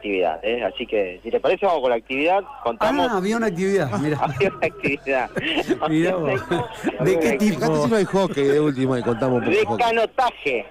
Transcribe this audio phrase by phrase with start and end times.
[0.00, 0.64] actividad, ¿eh?
[0.64, 3.08] así que si te parece vamos con la actividad, contamos...
[3.10, 4.18] Ah, había una actividad, mira.
[4.18, 5.30] había una actividad.
[5.88, 6.16] Mirá.
[7.04, 7.84] ¿De qué tipo?
[7.84, 10.64] Si no hay hockey de última y contamos un De canotaje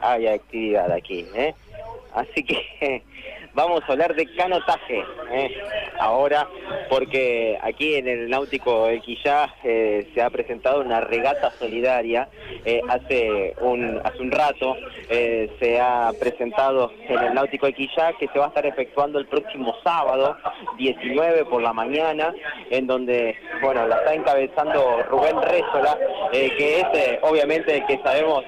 [0.00, 1.54] hay actividad aquí, ¿eh?
[2.14, 3.02] Así que
[3.54, 5.56] vamos a hablar de canotaje, ¿eh?
[5.98, 6.48] Ahora,
[6.88, 12.28] porque aquí en el Náutico de Quillá eh, se ha presentado una regata solidaria.
[12.64, 14.76] Eh, hace un hace un rato
[15.08, 19.26] se ha presentado en el Náutico de Quillá que se va a estar efectuando el
[19.26, 20.36] próximo sábado,
[20.76, 22.32] 19 por la mañana,
[22.70, 25.98] en donde, bueno, la está encabezando Rubén Rézola,
[26.32, 28.44] que es obviamente el que sabemos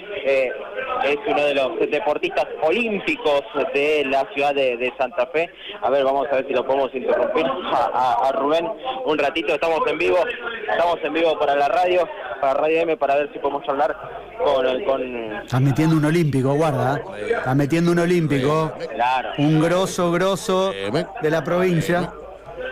[1.05, 3.43] es uno de los deportistas olímpicos
[3.75, 5.51] de la ciudad de, de Santa Fe.
[5.81, 8.69] A ver, vamos a ver si lo podemos interrumpir a, a- a Rubén
[9.05, 9.55] un ratito.
[9.55, 10.19] Estamos en vivo,
[10.71, 12.09] estamos en vivo para la radio,
[12.41, 13.97] para Radio M, para ver si podemos hablar
[14.45, 14.85] con...
[14.85, 16.97] con metiendo un olímpico, guarda.
[17.19, 17.55] ¿eh?
[17.55, 18.73] Metiendo un olímpico.
[18.95, 22.13] claro, Un grosso, grosso de la provincia.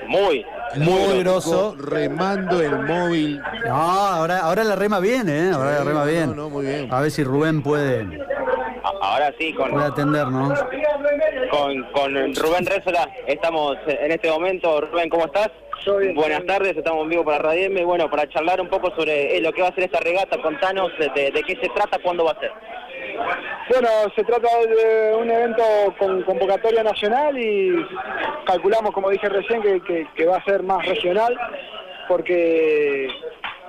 [0.07, 0.45] muy,
[0.77, 1.75] Muy grosso.
[1.79, 3.41] Remando el móvil.
[3.67, 5.51] No, ahora, ahora la rema bien, ¿eh?
[5.53, 6.29] Ahora la rema bien.
[6.31, 6.93] no, no, muy bien.
[6.93, 8.07] A ver si Rubén puede,
[9.03, 10.59] ahora sí, con, puede atendernos.
[11.51, 14.81] con, con Rubén Rézola estamos en este momento.
[14.81, 15.51] Rubén, ¿cómo estás?
[16.15, 17.83] Buenas tardes, estamos en vivo para Radio M.
[17.85, 20.91] Bueno, para charlar un poco sobre eh, lo que va a ser esta regata, contanos
[20.99, 22.51] de, de- de qué se trata, cuándo va a ser.
[23.69, 25.63] Bueno, se trata de un evento
[25.99, 27.87] con convocatoria nacional y
[28.45, 29.81] calculamos, como dije recién, que,
[30.17, 31.39] que- va a ser más regional
[32.09, 33.09] porque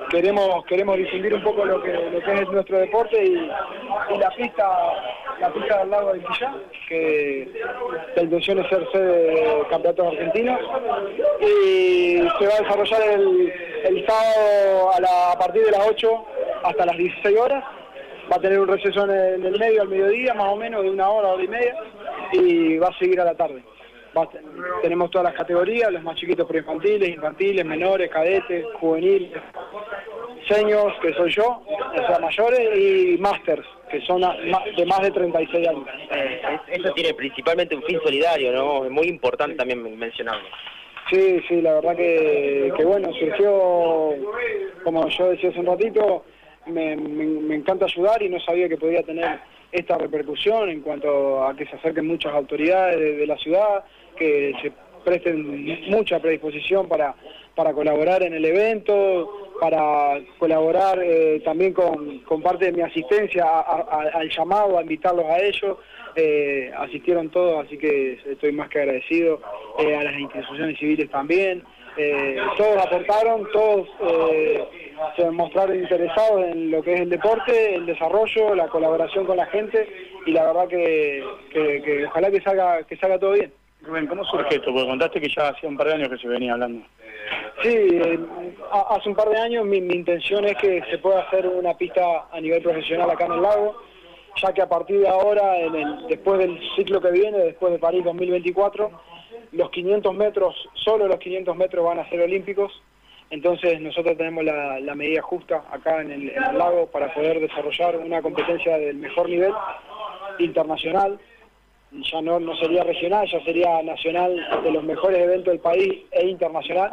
[0.10, 3.36] queremos queremos difundir un poco lo que, es nuestro deporte y,
[4.18, 4.68] la pista
[5.40, 6.56] la pista del lago de Quillá,
[6.88, 7.52] que
[8.16, 10.60] la intención es ser sede de campeonatos argentinos
[11.42, 16.26] y se va a desarrollar el, sábado a, a partir de las 8
[16.64, 17.64] hasta las 16 horas
[18.32, 21.10] va a tener un receso en el, medio al mediodía, más o menos de una
[21.10, 21.76] hora, hora y media,
[22.34, 23.64] y va a seguir a la tarde.
[24.18, 24.30] Va a
[24.82, 29.32] tenemos todas las categorías, los más chiquitos preinfantiles, infantiles, menores, cadetes, juveniles,
[30.48, 35.02] seniors, que soy yo, o sea, mayores, y masters, que son a- ma- de más
[35.02, 35.86] de 36 años.
[36.12, 38.86] Eh, es- eso tiene principalmente un fin solidario, ¿no?
[38.86, 40.48] Es muy importante también men- mencionarlo.
[41.10, 44.14] Sí, sí, la verdad que, que bueno, surgió,
[44.84, 46.24] como yo decía hace un ratito,
[46.68, 46.94] me,
[47.56, 49.40] encanta ayudar y no sabía que podía tener
[49.72, 53.84] esta repercusión en cuanto a que se acerquen muchas autoridades de, la ciudad,
[54.18, 54.72] que se
[55.04, 57.16] presten mucha predisposición para,
[57.74, 64.78] colaborar en el evento, para colaborar eh, también con, parte de mi asistencia al llamado,
[64.78, 65.78] a invitarlos a ellos.
[66.16, 69.40] Eh, asistieron todos, así que estoy más que agradecido
[69.80, 71.64] eh, a las instituciones civiles también.
[71.98, 74.64] Eh, todos aportaron, todos eh,
[75.18, 79.46] se mostraron interesados en lo que es el deporte, el desarrollo, la colaboración con la
[79.48, 79.88] gente
[80.26, 83.52] y la verdad que, que- que ojalá que salga, que salga todo bien.
[83.82, 84.72] Rubén, ¿cómo surge esto?
[84.72, 86.86] Porque contaste que ya hacía un par de años que se venía hablando.
[87.64, 88.20] Sí, eh,
[88.72, 91.76] ha- hace un par de años mi, mi intención es que se pueda hacer una
[91.76, 93.82] pista a nivel profesional acá en el lago,
[94.38, 97.80] ya que a partir de ahora, en el- después del ciclo que viene, después de
[97.80, 98.92] París 2024,
[99.52, 102.72] los 500 metros, solo los 500 metros van a ser olímpicos,
[103.30, 107.98] entonces nosotros tenemos la, medida justa acá en el, en el lago para poder desarrollar
[107.98, 109.54] una competencia del mejor nivel
[110.40, 111.20] internacional,
[111.92, 116.92] ya no sería regional, ya sería nacional de los mejores eventos del país e internacional.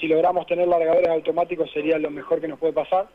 [0.00, 3.06] Si logramos tener largadores automáticos sería lo mejor que nos puede pasar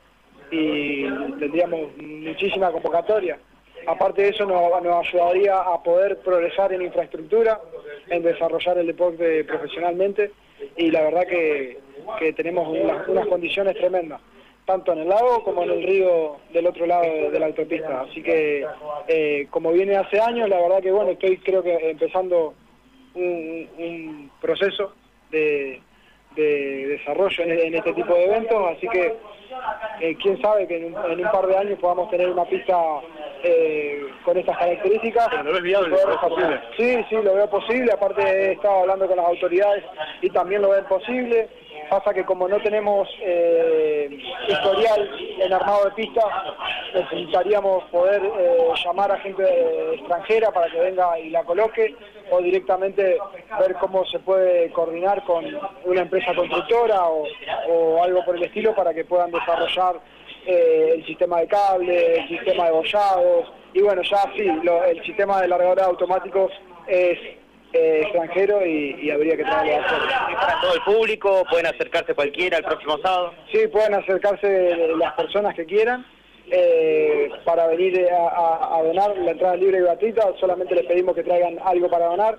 [0.51, 1.03] y
[1.39, 3.37] tendríamos muchísima convocatoria.
[3.85, 7.59] Aparte de eso nos, nos ayudaría a poder progresar en infraestructura,
[8.09, 10.31] en desarrollar el deporte profesionalmente
[10.75, 11.79] y la verdad que,
[12.35, 14.21] tenemos unas, unas condiciones tremendas
[14.65, 18.01] tanto en el lago como en el río del otro lado de, de la autopista.
[18.01, 18.67] Así que,
[19.07, 22.53] eh, como viene hace años, la verdad que bueno, estoy creo que empezando
[23.15, 24.93] un, un proceso
[25.31, 25.81] de,
[26.41, 29.15] de desarrollo en, en este tipo de eventos, así que
[30.01, 32.77] eh, quién sabe que en un, en un par de años podamos tener una pista
[33.43, 35.27] eh, con estas características.
[35.43, 35.89] ¿Lo ves viable?
[35.89, 36.69] Poder ¿Lo ves desarrollar.
[36.77, 39.83] Sí, sí, lo veo posible, aparte he estado hablando con las autoridades
[40.21, 41.49] y también lo ven posible.
[41.89, 44.09] Pasa que como no tenemos eh,
[44.47, 46.21] historial en armado de pista,
[46.93, 51.95] necesitaríamos poder eh, llamar a gente extranjera para que venga y la coloque
[52.29, 53.17] o directamente
[53.59, 55.45] ver cómo se puede coordinar con
[55.85, 57.23] una empresa constructora o,
[57.69, 59.99] o algo por el estilo para que puedan desarrollar
[60.45, 63.51] eh, el sistema de cable, el sistema de bollados.
[63.73, 66.51] Y bueno, ya sí, lo- el sistema de largadores automáticos
[66.87, 67.17] es
[67.73, 70.35] eh, extranjero y, y habría que traerlo a hacer.
[70.35, 73.33] Para todo el público, pueden acercarse cualquiera el próximo sábado.
[73.51, 76.05] Sí, pueden acercarse las personas que quieran
[76.49, 80.33] eh, para venir a, a- a donar la entrada libre y gratuita.
[80.39, 82.37] Solamente les pedimos que traigan algo para donar.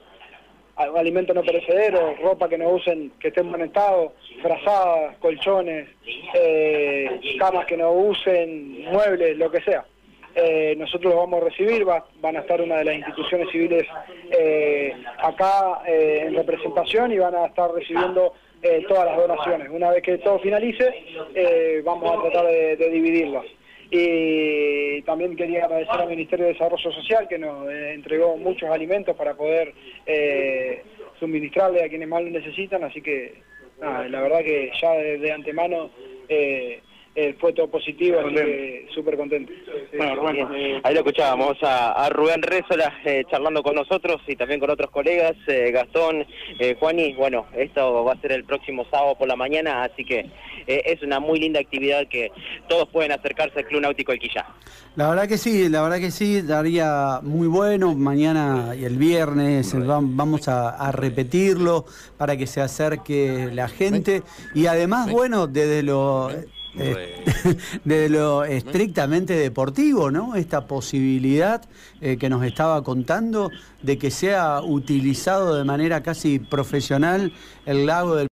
[0.77, 5.89] alimentos no perecederos, ropa que no usen, que esté en buen estado, frazadas, colchones,
[6.35, 9.85] eh, camas que no usen, muebles, lo que sea.
[10.41, 13.85] Eh, nosotros los vamos a recibir, va- van a estar una de las instituciones civiles
[14.31, 19.69] eh, acá eh, en representación y van a estar recibiendo eh, todas las donaciones.
[19.71, 20.95] Una vez que todo finalice,
[21.35, 23.45] eh, vamos a tratar de, dividirlas.
[23.91, 29.35] Y también quería agradecer al Ministerio de Desarrollo Social que nos entregó muchos alimentos para
[29.35, 29.73] poder
[31.19, 33.35] suministrarle a quienes más lo necesitan, así que
[33.81, 35.91] nada, la verdad que ya de, de antemano
[36.29, 36.81] eh,
[37.15, 39.53] eh, fue todo positivo, así que súper contento.
[39.97, 40.49] Bueno, bueno,
[40.85, 44.91] Ahí lo escuchábamos a, a Rubén Rézola eh, charlando con nosotros y también con otros
[44.91, 46.25] colegas, eh, Gastón,
[46.61, 47.15] eh, Juani.
[47.15, 50.27] Bueno, esto va a ser el próximo sábado por la mañana, así que
[50.67, 52.31] eh, es una muy linda actividad que
[52.69, 54.47] todos pueden acercarse al Club Náutico El Quillá.
[54.95, 57.95] La verdad que sí, la verdad que sí, daría muy bueno.
[57.95, 61.85] Mañana y el viernes vam- vamos a, a repetirlo
[62.17, 64.23] para que se acerque la gente.
[64.55, 66.31] Y además, bueno, desde lo,
[66.77, 70.35] eh, desde lo estrictamente deportivo, ¿no?
[70.35, 71.63] Esta posibilidad
[72.01, 73.51] eh, que nos estaba contando
[73.83, 77.33] de que sea utilizado de manera casi profesional
[77.65, 78.27] el lago del